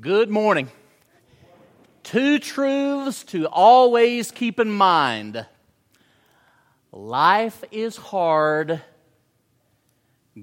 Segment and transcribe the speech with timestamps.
[0.00, 0.70] Good morning.
[2.04, 5.44] Two truths to always keep in mind
[6.90, 8.80] life is hard,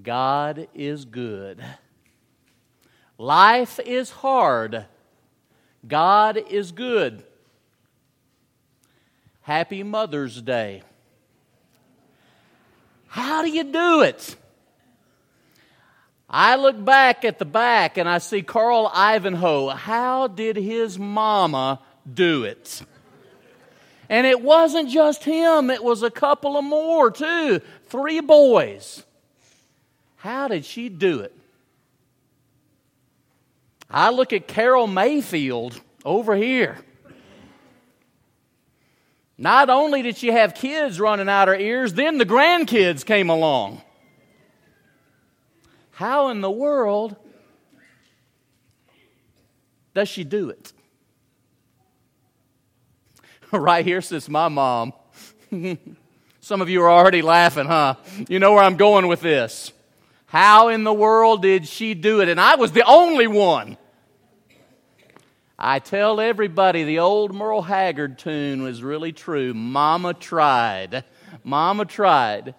[0.03, 1.63] God is good.
[3.17, 4.85] Life is hard,
[5.87, 7.23] God is good.
[9.41, 10.83] Happy Mother's Day.
[13.07, 14.35] How do you do it?
[16.29, 19.69] I look back at the back and I see Carl Ivanhoe.
[19.69, 21.79] How did his mama
[22.11, 22.81] do it?
[24.09, 27.61] And it wasn't just him, it was a couple of more too.
[27.87, 29.03] Three boys.
[30.17, 31.33] How did she do it?
[33.89, 36.77] I look at Carol Mayfield over here.
[39.37, 43.81] Not only did she have kids running out her ears, then the grandkids came along.
[45.97, 47.15] How in the world
[49.95, 50.71] does she do it?
[53.51, 54.93] right here sits my mom.
[56.39, 57.95] Some of you are already laughing, huh?
[58.29, 59.73] You know where I'm going with this.
[60.27, 62.29] How in the world did she do it?
[62.29, 63.75] And I was the only one.
[65.57, 69.55] I tell everybody the old Merle Haggard tune was really true.
[69.55, 71.05] Mama tried.
[71.43, 72.53] Mama tried.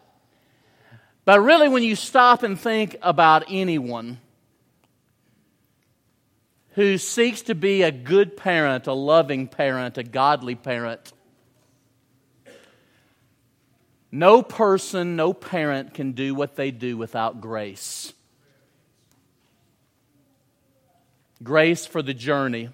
[1.28, 4.18] But really, when you stop and think about anyone
[6.70, 11.12] who seeks to be a good parent, a loving parent, a godly parent,
[14.10, 18.14] no person, no parent can do what they do without grace.
[21.42, 22.70] Grace for the journey.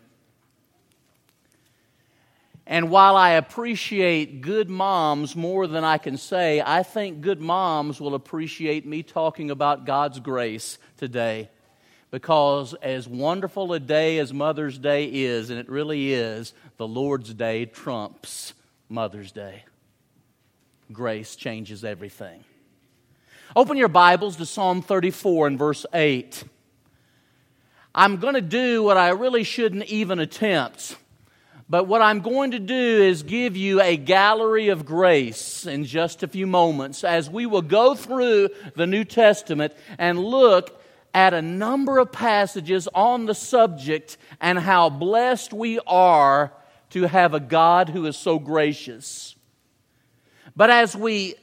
[2.74, 8.00] And while I appreciate good moms more than I can say, I think good moms
[8.00, 11.50] will appreciate me talking about God's grace today.
[12.10, 17.32] Because as wonderful a day as Mother's Day is, and it really is, the Lord's
[17.32, 18.54] Day trumps
[18.88, 19.62] Mother's Day.
[20.90, 22.42] Grace changes everything.
[23.54, 26.42] Open your Bibles to Psalm 34 and verse 8.
[27.94, 30.96] I'm going to do what I really shouldn't even attempt.
[31.74, 36.22] But what I'm going to do is give you a gallery of grace in just
[36.22, 40.80] a few moments as we will go through the New Testament and look
[41.12, 46.52] at a number of passages on the subject and how blessed we are
[46.90, 49.34] to have a God who is so gracious.
[50.54, 51.34] But as we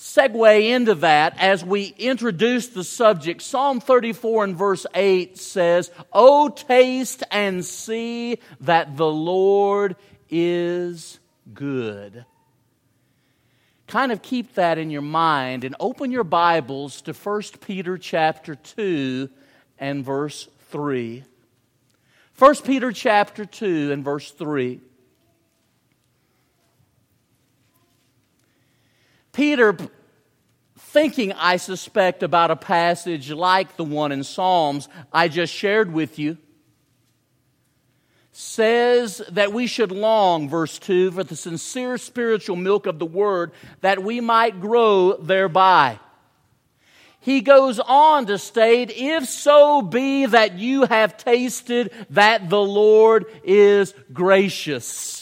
[0.00, 3.42] segue into that as we introduce the subject.
[3.42, 9.96] Psalm 34 and verse 8 says, Oh, taste and see that the Lord
[10.30, 11.20] is
[11.52, 12.24] good.
[13.88, 18.54] Kind of keep that in your mind and open your Bibles to 1 Peter chapter
[18.54, 19.28] 2
[19.78, 21.24] and verse 3.
[22.38, 24.80] 1 Peter chapter 2 and verse 3.
[29.32, 29.76] Peter,
[30.78, 36.18] thinking, I suspect, about a passage like the one in Psalms I just shared with
[36.18, 36.38] you,
[38.32, 43.52] says that we should long, verse 2, for the sincere spiritual milk of the Word,
[43.80, 45.98] that we might grow thereby.
[47.20, 53.26] He goes on to state, if so be that you have tasted that the Lord
[53.44, 55.19] is gracious.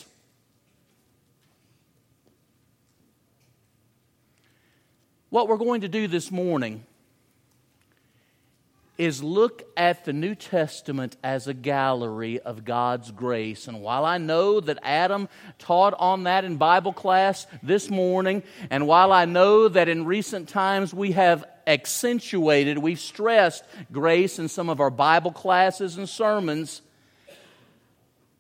[5.30, 6.86] What we're going to do this morning
[8.96, 13.68] is look at the New Testament as a gallery of God's grace.
[13.68, 15.28] And while I know that Adam
[15.58, 20.48] taught on that in Bible class this morning, and while I know that in recent
[20.48, 26.80] times we have accentuated, we've stressed grace in some of our Bible classes and sermons,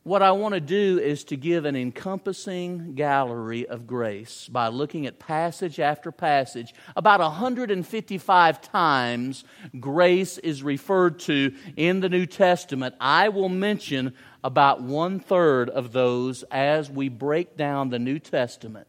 [0.08, 5.04] what I want to do is to give an encompassing gallery of grace by looking
[5.04, 6.72] at passage after passage.
[6.96, 9.44] About 155 times
[9.78, 12.94] grace is referred to in the New Testament.
[12.98, 18.86] I will mention about one third of those as we break down the New Testament.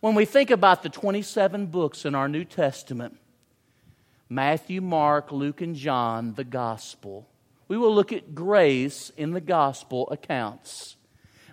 [0.00, 3.16] When we think about the 27 books in our New Testament
[4.28, 7.28] Matthew, Mark, Luke, and John, the Gospel
[7.68, 10.96] we will look at grace in the gospel accounts.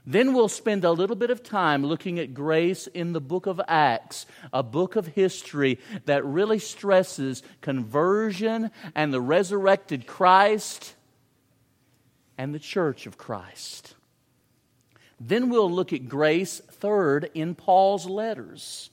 [0.07, 3.59] Then we'll spend a little bit of time looking at grace in the book of
[3.67, 10.93] Acts, a book of history that really stresses conversion and the resurrected Christ
[12.37, 13.95] and the church of Christ.
[15.19, 18.91] Then we'll look at grace, third, in Paul's letters.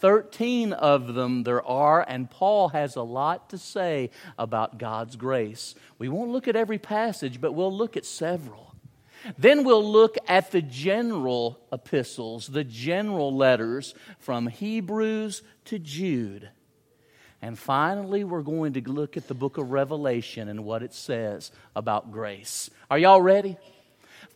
[0.00, 5.74] 13 of them there are, and Paul has a lot to say about God's grace.
[5.98, 8.74] We won't look at every passage, but we'll look at several.
[9.38, 16.50] Then we'll look at the general epistles, the general letters from Hebrews to Jude.
[17.42, 21.50] And finally, we're going to look at the book of Revelation and what it says
[21.74, 22.70] about grace.
[22.90, 23.56] Are y'all ready?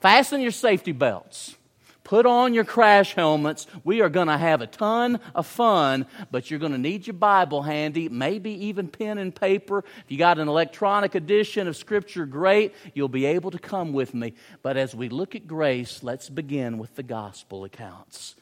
[0.01, 1.57] Fasten your safety belts.
[2.05, 3.67] Put on your crash helmets.
[3.85, 7.15] We are going to have a ton of fun, but you're going to need your
[7.15, 9.79] Bible handy, maybe even pen and paper.
[9.79, 12.75] If you got an electronic edition of Scripture, great.
[12.95, 14.35] You'll be able to come with me.
[14.63, 18.35] But as we look at grace, let's begin with the gospel accounts.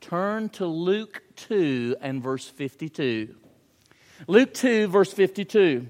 [0.00, 3.34] Turn to Luke 2 and verse 52.
[4.26, 5.88] Luke 2, verse 52.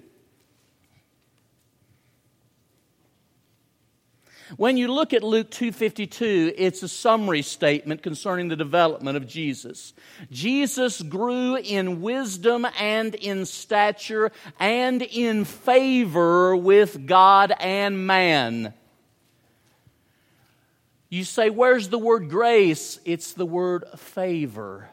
[4.56, 9.94] When you look at Luke 2:52, it's a summary statement concerning the development of Jesus.
[10.30, 14.30] Jesus grew in wisdom and in stature
[14.60, 18.74] and in favor with God and man.
[21.08, 23.00] You say, Where's the word grace?
[23.04, 24.90] It's the word favor.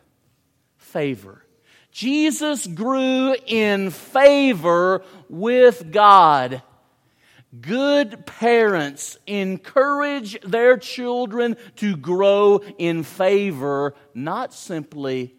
[0.78, 1.46] Favor.
[1.92, 6.62] Jesus grew in favor with God
[7.60, 15.36] Good parents encourage their children to grow in favor, not simply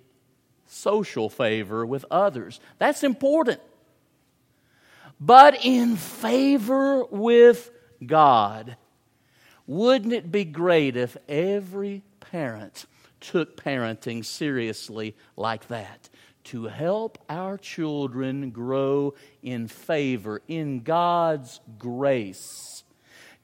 [0.67, 2.61] social favor with others.
[2.79, 3.61] That's important.
[5.19, 7.71] But in favor with
[8.05, 8.77] God.
[9.67, 12.85] Wouldn't it be great if every parent
[13.21, 16.11] took parenting seriously like that?
[16.45, 22.85] To help our children grow in favor, in God's grace.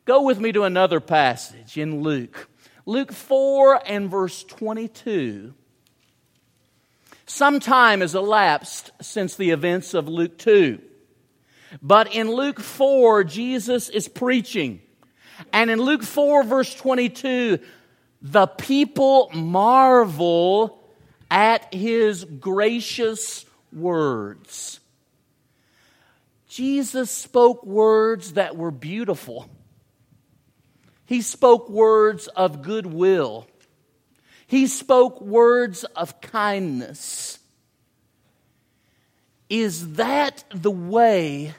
[0.05, 2.49] Go with me to another passage in Luke.
[2.87, 5.55] Luke 4 and verse 22.
[7.27, 10.81] Some time has elapsed since the events of Luke 2.
[11.83, 14.81] But in Luke 4, Jesus is preaching.
[15.53, 17.59] And in Luke 4, verse 22,
[18.23, 20.78] the people marvel
[21.31, 24.81] at his gracious words.
[26.49, 29.49] Jesus spoke words that were beautiful.
[31.05, 33.47] He spoke words of goodwill.
[34.47, 37.39] He spoke words of kindness.
[39.51, 41.55] Is that the way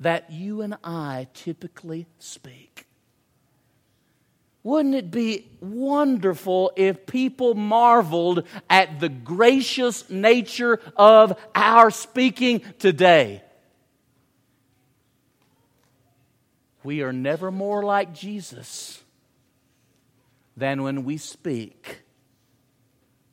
[0.00, 2.87] that you and I typically speak?
[4.68, 13.42] Wouldn't it be wonderful if people marveled at the gracious nature of our speaking today?
[16.84, 19.02] We are never more like Jesus
[20.54, 22.02] than when we speak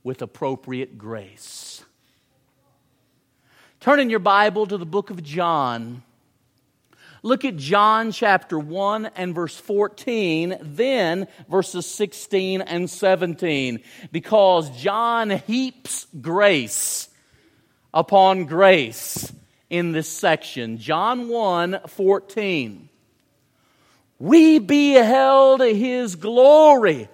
[0.04, 1.84] with appropriate grace.
[3.82, 6.02] Turn in your Bible to the book of John.
[7.26, 13.80] Look at John chapter 1 and verse 14, then verses 16 and 17,
[14.12, 17.10] because John heaps grace
[17.92, 19.34] upon grace
[19.72, 20.78] in this section.
[20.78, 22.90] John 1 14.
[24.20, 27.10] We beheld his glory.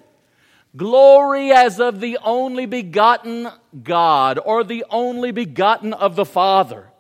[0.76, 3.48] Glory as of the only begotten
[3.82, 6.91] God or the only begotten of the Father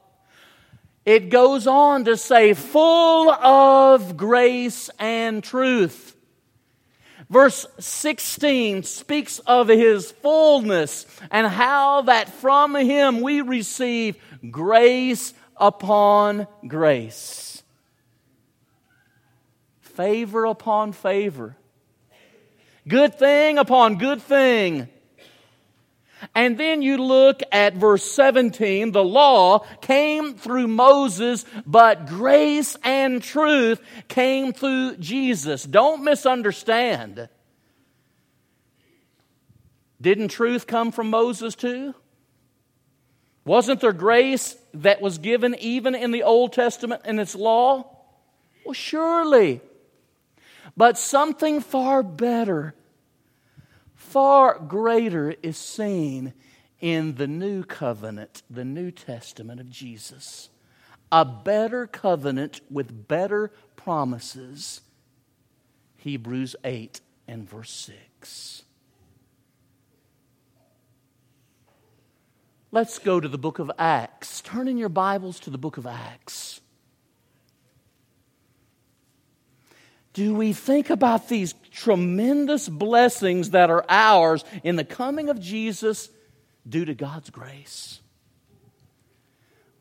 [1.05, 6.15] it goes on to say, full of grace and truth.
[7.29, 14.17] Verse 16 speaks of his fullness and how that from him we receive
[14.49, 17.63] grace upon grace.
[19.79, 21.55] Favor upon favor.
[22.87, 24.89] Good thing upon good thing.
[26.35, 28.91] And then you look at verse 17.
[28.91, 35.63] The law came through Moses, but grace and truth came through Jesus.
[35.63, 37.29] Don't misunderstand.
[39.99, 41.93] Didn't truth come from Moses too?
[43.45, 47.97] Wasn't there grace that was given even in the Old Testament in its law?
[48.65, 49.61] Well, surely.
[50.77, 52.75] But something far better
[54.11, 56.33] far greater is seen
[56.81, 60.49] in the new covenant, the New Testament of Jesus.
[61.11, 64.81] A better covenant with better promises.
[65.97, 67.91] Hebrews 8 and verse
[68.21, 68.63] 6.
[72.71, 74.41] Let's go to the book of Acts.
[74.41, 76.60] Turn in your Bibles to the book of Acts.
[80.13, 86.09] Do we think about these tremendous blessings that are ours in the coming of Jesus
[86.67, 88.01] due to God's grace.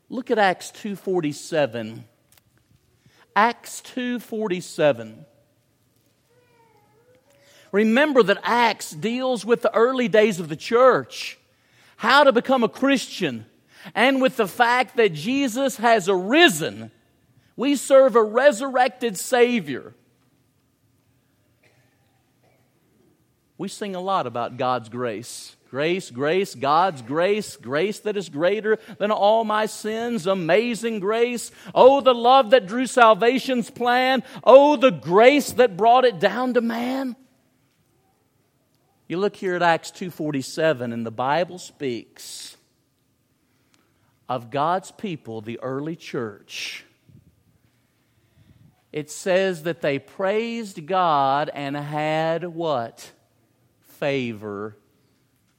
[0.09, 2.05] Look at Acts 2:47.
[3.35, 5.25] Acts 2:47.
[7.71, 11.39] Remember that Acts deals with the early days of the church,
[11.97, 13.45] how to become a Christian,
[13.95, 16.91] and with the fact that Jesus has arisen.
[17.55, 19.93] We serve a resurrected Savior.
[23.61, 25.55] We sing a lot about God's grace.
[25.69, 31.51] Grace, grace, God's grace, grace that is greater than all my sins, amazing grace.
[31.75, 34.23] Oh, the love that drew salvation's plan.
[34.43, 37.15] Oh, the grace that brought it down to man.
[39.07, 42.57] You look here at Acts 2:47 and the Bible speaks
[44.27, 46.83] of God's people, the early church.
[48.91, 53.11] It says that they praised God and had what?
[54.01, 54.75] Favor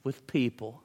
[0.03, 0.83] with people.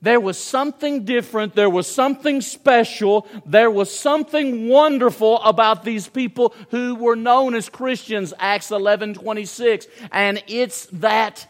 [0.00, 1.54] There was something different.
[1.54, 3.26] There was something special.
[3.44, 9.86] There was something wonderful about these people who were known as Christians, Acts 11 26.
[10.10, 11.46] And it's that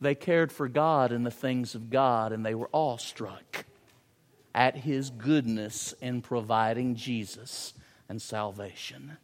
[0.00, 3.64] they cared for God and the things of God, and they were awestruck
[4.54, 7.74] at His goodness in providing Jesus
[8.08, 9.18] and salvation.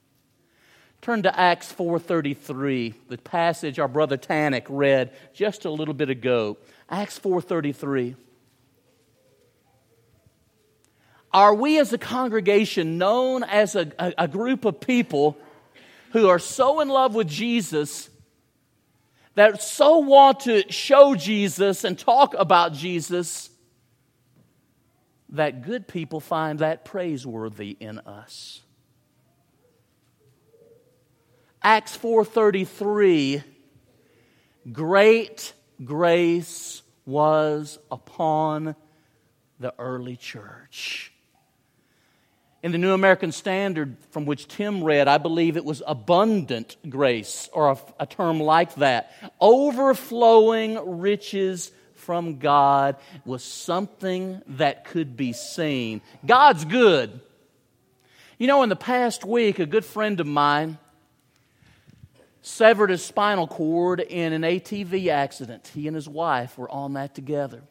[1.06, 6.56] Turn to Acts 4:33, the passage our brother Tannick read just a little bit ago.
[6.90, 8.16] Acts 4:33.
[11.32, 15.38] Are we as a congregation known as a, a, a group of people
[16.10, 18.10] who are so in love with Jesus
[19.36, 23.48] that so want to show Jesus and talk about Jesus
[25.28, 28.62] that good people find that praiseworthy in us?
[31.66, 33.42] Acts 4:33
[34.70, 35.52] Great
[35.85, 38.76] grace was upon
[39.58, 41.12] the early church.
[42.62, 47.50] In the New American Standard, from which Tim read, I believe it was abundant grace,
[47.52, 49.11] or a, a, term like that.
[49.40, 52.94] Overflowing riches from God
[53.25, 56.00] was something that could be seen.
[56.25, 57.18] God's good.
[58.38, 60.78] You know, in the past week, a good friend of mine
[62.46, 65.72] severed his spinal cord in an ATV accident.
[65.74, 67.64] He and his wife were on that together.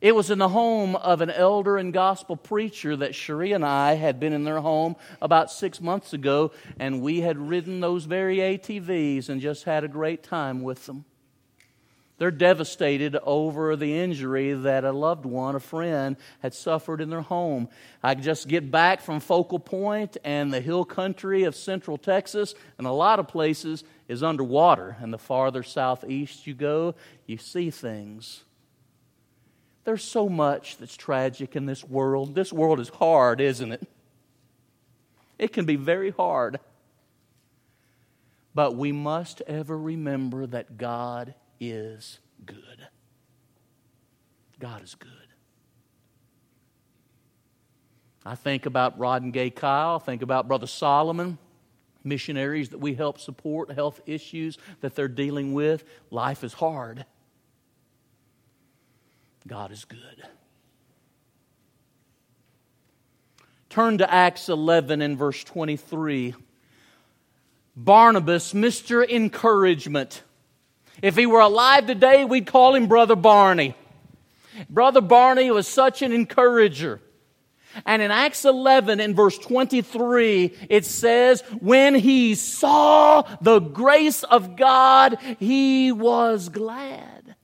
[0.00, 3.92] It was in the home of an elder and gospel preacher that Cherie and I
[3.92, 8.38] had been in their home about six months ago, and we had ridden those very
[8.38, 11.04] ATVs and just had a great time with them.
[12.22, 17.20] They're devastated over the injury that a loved one, a friend, had suffered in their
[17.20, 17.68] home.
[18.00, 22.86] I just get back from Focal Point and the hill country of central Texas, and
[22.86, 24.96] a lot of places is underwater.
[25.00, 26.94] And the farther southeast you go,
[27.26, 28.44] you see things.
[29.82, 32.36] There's so much that's tragic in this world.
[32.36, 33.88] This world is hard, isn't it?
[35.40, 36.60] It can be very hard.
[38.54, 42.88] But we must ever remember that God is good.
[44.58, 45.10] God is good.
[48.26, 51.38] I think about Rod and Gay Kyle, think about Brother Solomon,
[52.02, 55.84] missionaries that we help support, health issues that they're dealing with.
[56.10, 57.04] Life is hard.
[59.46, 60.24] God is good.
[63.70, 66.34] Turn to Acts 11 and verse 23.
[67.76, 69.08] Barnabas, Mr.
[69.08, 70.22] Encouragement.
[71.02, 73.74] If he were alive today, we'd call him Brother Barney.
[74.70, 77.00] Brother Barney was such an encourager.
[77.84, 84.56] And in Acts 11, in verse 23, it says, When he saw the grace of
[84.56, 87.34] God, he was glad.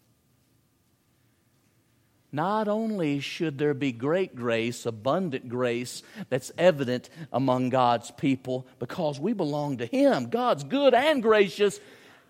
[2.30, 9.18] Not only should there be great grace, abundant grace that's evident among God's people because
[9.18, 11.80] we belong to Him, God's good and gracious,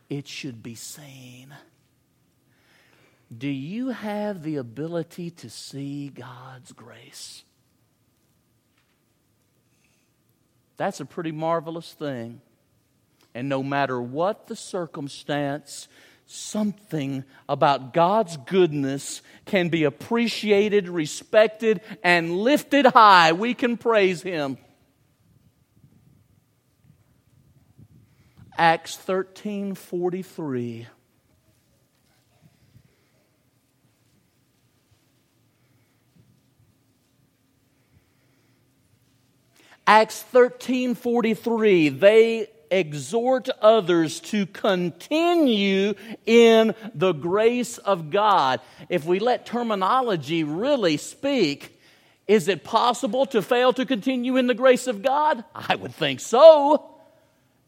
[0.09, 1.55] it should be seen.
[3.37, 7.45] Do you have the ability to see God's grace?
[10.79, 12.41] That's a pretty marvelous thing.
[13.35, 15.89] And no matter what the circumstance,
[16.27, 23.33] something about God's goodness can be appreciated, respected, and lifted high.
[23.33, 24.57] We can praise Him.
[28.59, 30.89] Acts 13 43.
[39.87, 41.89] Acts 13 43.
[41.91, 45.95] They exhort others to continue
[46.27, 48.61] in the grace of God.
[48.89, 51.81] If we let terminology really speak,
[52.27, 55.45] is it possible to fail to continue in the grace of God?
[55.55, 56.98] I would think so.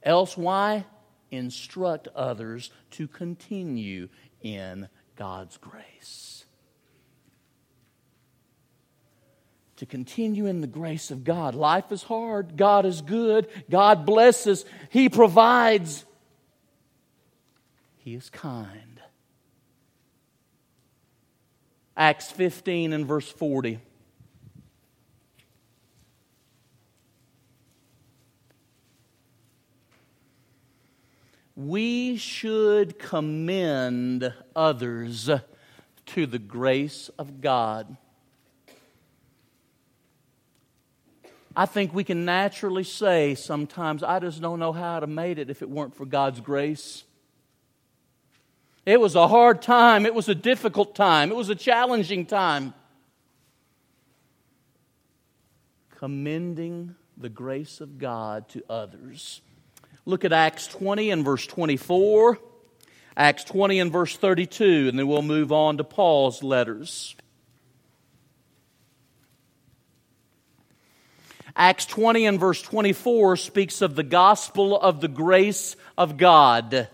[0.02, 0.86] Else, why
[1.30, 4.08] instruct others to continue
[4.40, 6.44] in God's grace?
[9.76, 11.54] To continue in the grace of God.
[11.54, 12.56] Life is hard.
[12.56, 13.48] God is good.
[13.70, 14.64] God blesses.
[14.90, 16.04] He provides.
[17.98, 19.00] He is kind.
[21.96, 23.78] Acts 15 and verse 40.
[32.10, 35.30] We should commend others
[36.06, 37.96] to the grace of God.
[41.54, 45.38] I think we can naturally say sometimes, I just don't know how I'd have made
[45.38, 47.04] it if it weren't for God's grace.
[48.84, 50.04] It was a hard time.
[50.04, 51.30] It was a difficult time.
[51.30, 52.74] It was a challenging time.
[55.96, 59.42] Commending the grace of God to others
[60.10, 62.36] Look at Acts 20 and verse 24,
[63.16, 67.14] Acts 20 and verse 32, and then we'll move on to Paul's letters.
[71.54, 76.88] Acts 20 and verse 24 speaks of the gospel of the grace of God.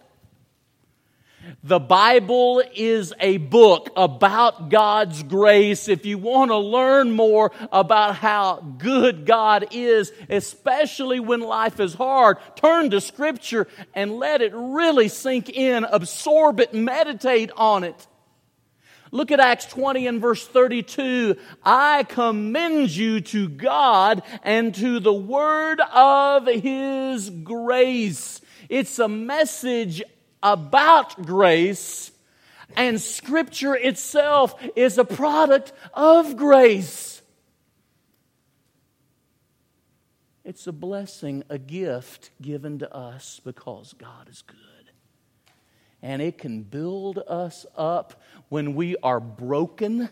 [1.62, 5.88] The Bible is a book about God's grace.
[5.88, 11.94] If you want to learn more about how good God is, especially when life is
[11.94, 18.06] hard, turn to Scripture and let it really sink in, absorb it, meditate on it.
[19.12, 21.36] Look at Acts 20 and verse 32.
[21.64, 28.40] I commend you to God and to the word of His grace.
[28.68, 30.02] It's a message
[30.52, 32.12] about grace,
[32.76, 37.20] and Scripture itself is a product of grace.
[40.44, 44.56] It's a blessing, a gift given to us because God is good.
[46.00, 50.08] And it can build us up when we are broken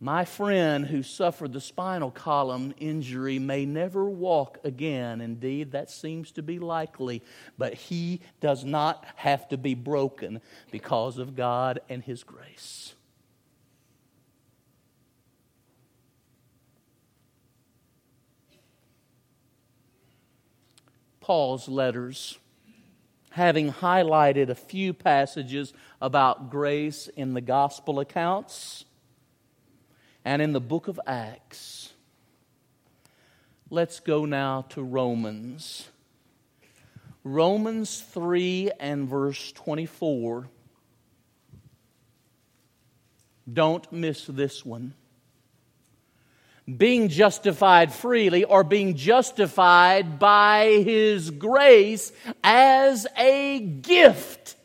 [0.00, 5.20] My friend who suffered the spinal column injury may never walk again.
[5.20, 7.22] Indeed, that seems to be likely.
[7.56, 12.94] But he does not have to be broken because of God and His grace.
[21.20, 22.38] Paul's letters,
[23.30, 28.84] having highlighted a few passages about grace in the gospel accounts
[30.24, 31.92] and in the book of Acts.
[33.70, 35.88] Let's go now to Romans.
[37.24, 40.48] Romans 3 and verse 24.
[43.52, 44.94] Don't miss this one.
[46.76, 54.56] Being justified freely or being justified by His grace as a gift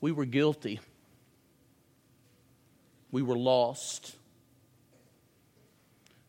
[0.00, 0.80] We were guilty.
[3.10, 4.14] We were lost.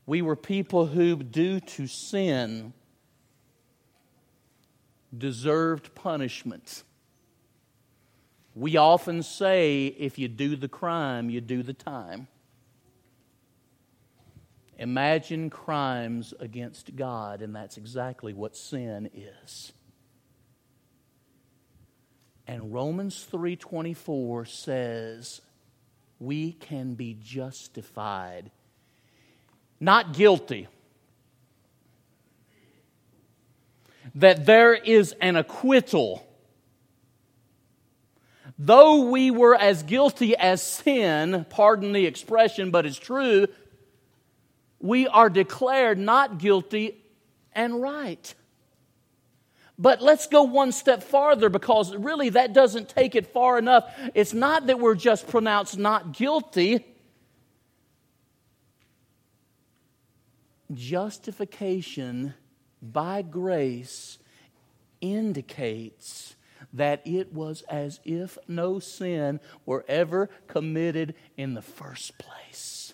[0.05, 2.73] We were people who, due to sin,
[5.15, 6.84] deserved punishment.
[8.55, 12.27] We often say if you do the crime, you do the time.
[14.77, 19.73] Imagine crimes against God, and that's exactly what sin is.
[22.49, 25.41] And Romans 3:24 says
[26.19, 28.49] we can be justified,
[29.79, 30.67] not guilty.
[34.15, 36.25] That there is an acquittal.
[38.57, 43.45] Though we were as guilty as sin, pardon the expression, but it's true,
[44.79, 46.97] we are declared not guilty
[47.53, 48.33] and right.
[49.81, 53.89] But let's go one step farther because really that doesn't take it far enough.
[54.13, 56.85] It's not that we're just pronounced not guilty.
[60.73, 62.33] Justification
[62.81, 64.19] by grace
[64.99, 66.35] indicates
[66.73, 72.93] that it was as if no sin were ever committed in the first place.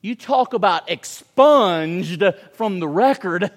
[0.00, 3.50] You talk about expunged from the record.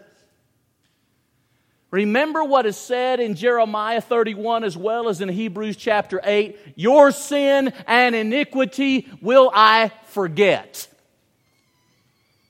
[1.91, 7.11] Remember what is said in Jeremiah 31 as well as in Hebrews chapter 8 Your
[7.11, 10.87] sin and iniquity will I forget.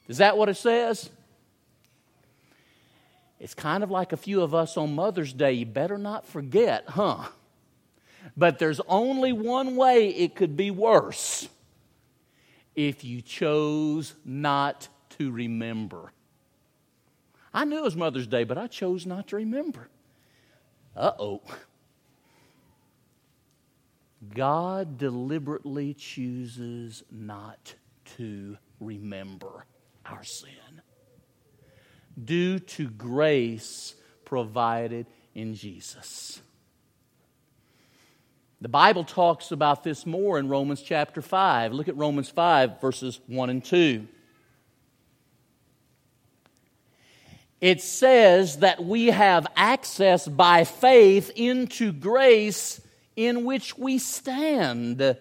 [0.08, 1.10] Is that what it says?
[3.40, 5.54] It's kind of like a few of us on Mother's Day.
[5.54, 7.24] You better not forget, huh?
[8.38, 11.50] But there's only one way it could be worse
[12.76, 16.12] if you chose not to remember.
[17.54, 19.90] I knew it was Mother's Day, but I chose not to remember.
[20.96, 21.42] Uh oh.
[24.34, 27.76] God deliberately chooses not
[28.18, 29.66] to remember
[30.06, 30.82] our sin
[32.24, 36.42] due to grace provided in Jesus.
[38.60, 41.74] The Bible talks about this more in Romans chapter 5.
[41.74, 44.08] Look at Romans 5, verses 1 and 2.
[47.62, 52.82] It says that we have access by faith into grace
[53.16, 55.18] in which we stand.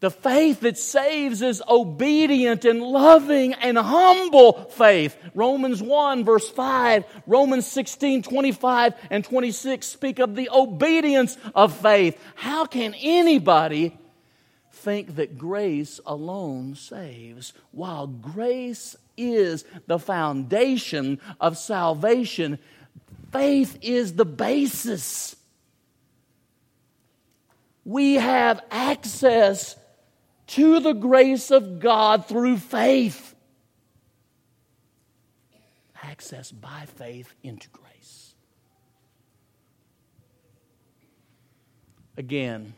[0.00, 5.16] The faith that saves is obedient and loving and humble faith.
[5.34, 12.18] Romans 1 verse 5, Romans 16, 25 and 26 speak of the obedience of faith.
[12.36, 13.98] How can anybody
[14.70, 22.58] think that grace alone saves while grace is the foundation of salvation?
[23.32, 25.36] Faith is the basis.
[27.84, 29.76] We have access
[30.48, 33.34] to the grace of God through faith.
[36.02, 38.34] Access by faith into grace.
[42.16, 42.74] Again,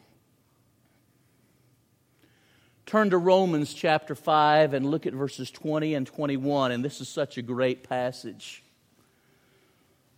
[2.91, 7.09] turn to Romans chapter 5 and look at verses 20 and 21, and this is
[7.09, 8.65] such a great passage.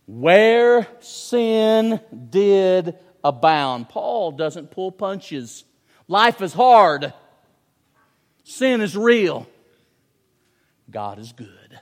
[0.07, 1.99] Where sin
[2.31, 3.89] did abound.
[3.89, 5.65] Paul doesn't pull punches.
[6.07, 7.13] Life is hard.
[8.43, 9.45] Sin is real.
[10.89, 11.79] God is good.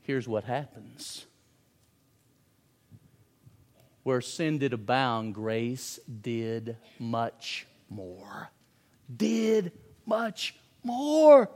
[0.00, 1.26] Here's what happens
[4.02, 8.50] where sin did abound, grace did much more.
[9.14, 9.72] Did
[10.06, 11.50] much more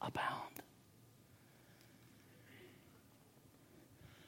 [0.00, 0.38] abound.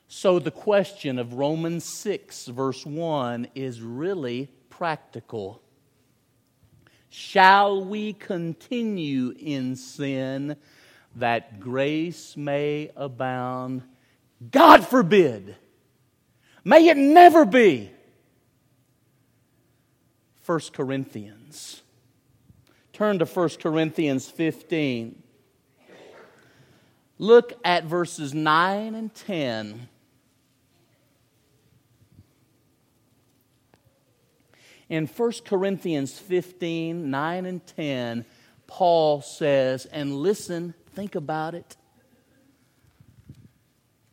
[0.09, 5.61] So the question of Romans 6, verse 1, is really practical.
[7.11, 10.57] Shall we continue in sin
[11.17, 13.83] that grace may abound?
[14.51, 15.57] God forbid.
[16.65, 17.91] May it never be.
[20.47, 21.83] 1 Corinthians.
[22.93, 25.23] Turn to 1 Corinthians 15.
[27.19, 29.89] Look at verses 9 and 10.
[34.91, 38.25] In 1 Corinthians 15 9 and 10,
[38.67, 41.77] Paul says, and listen, think about it.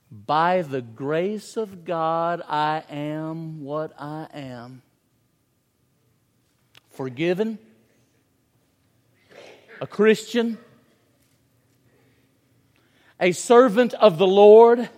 [0.10, 4.82] By the grace of God, I am what I am.
[6.91, 7.58] Forgiven,
[9.80, 10.58] a Christian,
[13.19, 14.89] a servant of the Lord,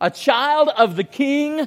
[0.00, 1.66] a child of the King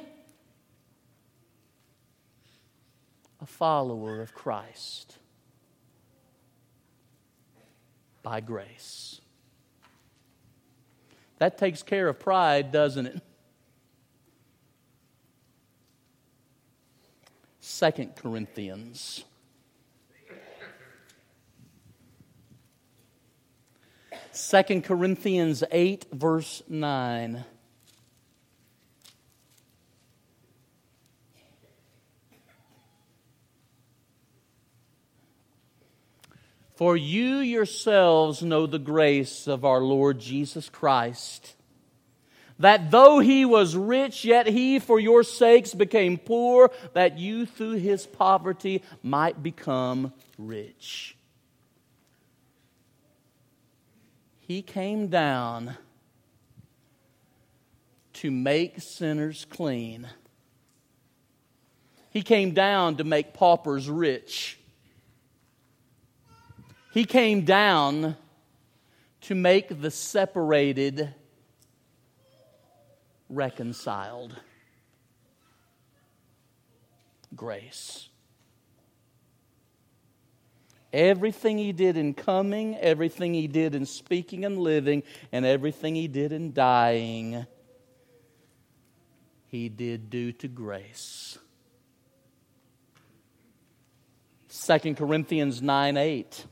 [3.44, 5.18] a follower of Christ
[8.24, 9.20] by grace.
[11.40, 13.22] That takes care of pride, doesn't it?
[17.74, 19.26] Second Corinthians.
[24.32, 27.44] Second Corinthians 8, verse 9.
[36.76, 41.56] For you yourselves know the grace of our Lord Jesus Christ,
[42.64, 47.74] that though he was rich, yet he for your sakes became poor, that you through
[47.74, 51.18] his poverty might become rich.
[54.40, 55.76] He came down
[58.14, 60.08] to make sinners clean.
[62.12, 64.58] He came down to make paupers rich.
[66.94, 68.16] He came down
[69.20, 71.14] to make the separated
[73.30, 74.36] reconciled.
[77.36, 78.10] Grace.
[80.92, 86.08] Everything he did in coming, everything he did in speaking and living, and everything he
[86.08, 87.48] did in dying,
[89.48, 91.40] he did due to grace.
[94.50, 96.46] 2 Corinthians 9 8.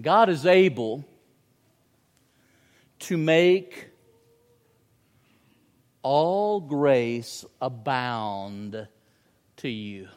[0.00, 1.04] God is able
[3.00, 3.88] to make
[6.02, 8.86] all grace abound
[9.56, 10.08] to you.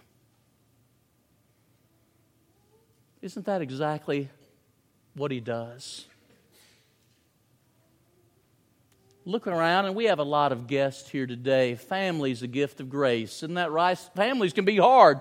[3.21, 4.29] Isn't that exactly
[5.15, 6.05] what he does?
[9.25, 11.75] Looking around, and we have a lot of guests here today.
[11.75, 13.43] Family's a gift of grace.
[13.43, 13.97] Isn't that right?
[14.15, 15.19] Families can be hard.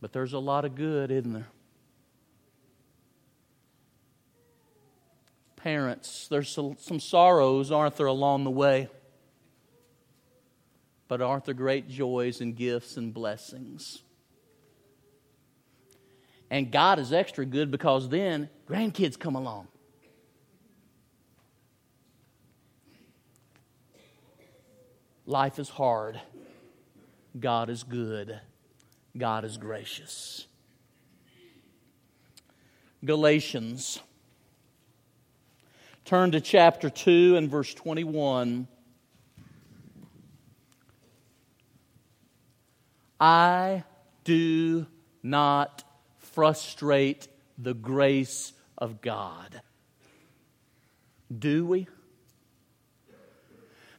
[0.00, 1.48] But there's a lot of good, isn't there?
[5.64, 8.90] Parents, there's some sorrows, aren't there, along the way?
[11.08, 14.02] But aren't there great joys and gifts and blessings?
[16.50, 19.68] And God is extra good because then grandkids come along.
[25.24, 26.20] Life is hard.
[27.40, 28.38] God is good.
[29.16, 30.46] God is gracious.
[33.02, 34.00] Galatians.
[36.04, 38.68] Turn to chapter 2 and verse 21.
[43.18, 43.84] I
[44.24, 44.86] do
[45.22, 45.82] not
[46.18, 49.62] frustrate the grace of God.
[51.36, 51.86] Do we?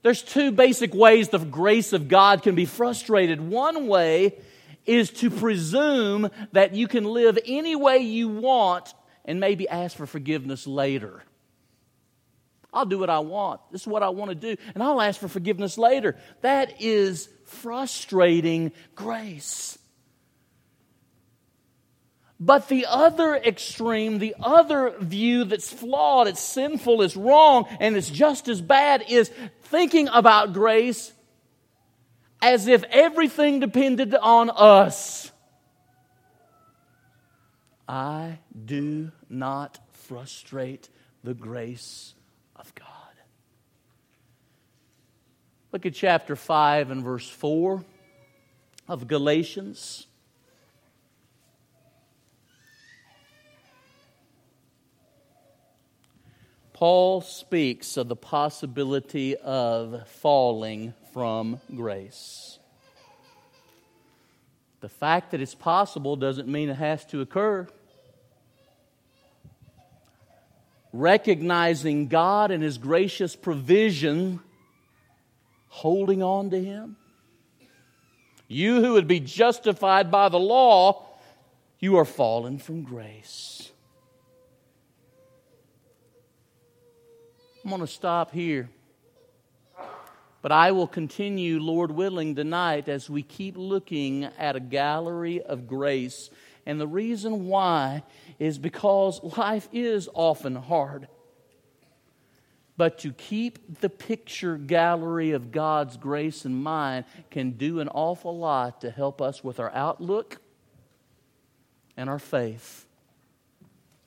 [0.03, 3.41] There's two basic ways the grace of God can be frustrated.
[3.41, 4.37] One way
[4.85, 8.93] is to presume that you can live any way you want
[9.25, 11.23] and maybe ask for forgiveness later.
[12.75, 13.61] I'll do what I want.
[13.71, 16.17] This is what I want to do, and I'll ask for forgiveness later.
[16.41, 19.79] That is frustrating grace.
[22.37, 28.09] But the other extreme, the other view that's flawed, it's sinful, it's wrong, and it's
[28.09, 29.31] just as bad is
[29.63, 31.13] thinking about grace
[32.41, 35.31] as if everything depended on us.
[37.87, 40.89] I do not frustrate
[41.23, 42.15] the grace
[42.55, 42.87] of God.
[45.75, 47.83] Look at chapter 5 and verse 4
[48.87, 50.07] of Galatians.
[56.71, 62.57] Paul speaks of the possibility of falling from grace.
[64.79, 67.67] The fact that it's possible doesn't mean it has to occur.
[70.93, 74.39] Recognizing God and His gracious provision,
[75.75, 76.95] holding on to Him.
[78.47, 81.05] You who would be justified by the law,
[81.79, 83.71] you are fallen from grace.
[87.63, 88.69] I'm going to stop here.
[90.41, 95.67] But I will continue, Lord willing, tonight as we keep looking at a gallery of
[95.67, 96.29] grace.
[96.65, 98.03] And the reason why
[98.39, 101.09] is because life is often hard.
[102.77, 108.37] But to keep the picture gallery of God's grace in mind can do an awful
[108.37, 110.41] lot to help us with our outlook
[111.95, 112.85] and our faith.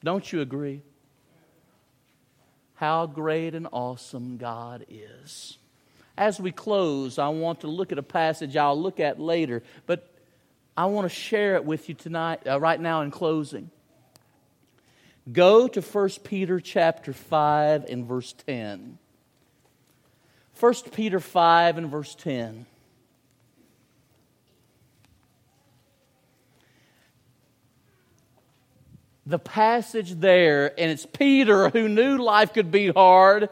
[0.04, 0.82] Don't you agree?
[2.78, 5.58] how great and awesome God is.
[6.16, 10.08] As we close, I want to look at a passage I'll look at later, but
[10.76, 13.72] I want to share it with you tonight, uh, right now in closing.
[15.30, 18.98] Go to 1 Peter chapter 5 and verse 10.
[20.58, 22.66] 1 Peter 5 and verse 10.
[29.28, 33.50] the passage there, and it's Peter who knew life could be hard.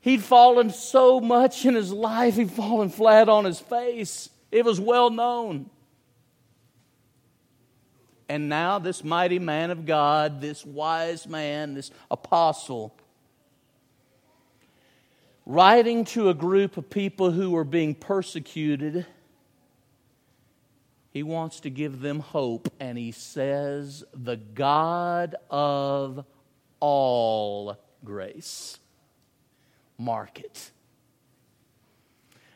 [0.00, 4.30] He'd fallen so much in his life, he'd fallen flat on his face.
[4.50, 5.68] It was well known.
[8.28, 12.94] And now, this mighty man of God, this wise man, this apostle,
[15.44, 19.06] writing to a group of people who were being persecuted
[21.14, 26.24] he wants to give them hope, and he says, The God of
[26.80, 28.80] all grace.
[29.96, 30.72] Mark it.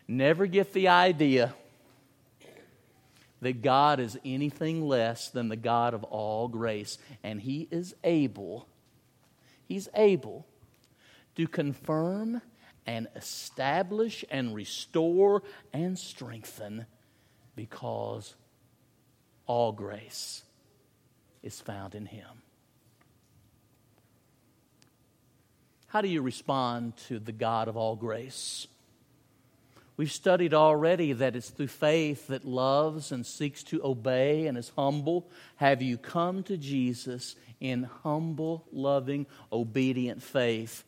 [0.08, 1.54] Never get the idea
[3.40, 8.68] that God is anything less than the God of all grace, and He is able,
[9.66, 10.46] He's able
[11.36, 12.42] to confirm
[12.86, 16.86] and establish and restore and strengthen
[17.54, 18.34] because
[19.46, 20.42] all grace
[21.42, 22.42] is found in Him.
[25.88, 28.66] How do you respond to the God of all grace?
[29.98, 34.70] We've studied already that it's through faith that loves and seeks to obey and is
[34.76, 35.28] humble.
[35.56, 40.84] Have you come to Jesus in humble, loving, obedient faith?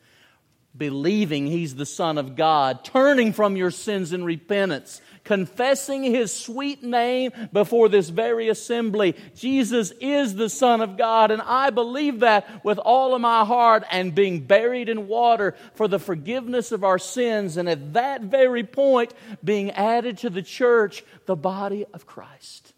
[0.77, 6.83] Believing he's the Son of God, turning from your sins in repentance, confessing his sweet
[6.83, 9.17] name before this very assembly.
[9.35, 13.85] Jesus is the Son of God, and I believe that with all of my heart,
[13.91, 18.63] and being buried in water for the forgiveness of our sins, and at that very
[18.63, 22.75] point, being added to the church, the body of Christ.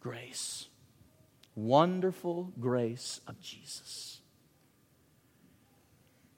[0.00, 0.66] Grace.
[1.54, 4.09] Wonderful grace of Jesus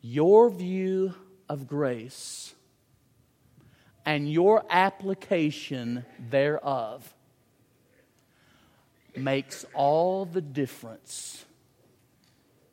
[0.03, 1.15] your view
[1.49, 2.55] of grace
[4.05, 7.15] and your application thereof
[9.15, 11.45] makes all the difference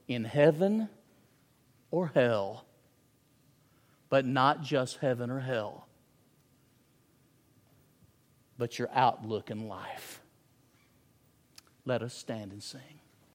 [0.08, 0.90] in heaven
[1.92, 2.66] or hell,
[4.10, 5.88] but not just heaven or hell,
[8.58, 10.22] but your outlook in life.
[11.86, 12.99] Let us stand and sing.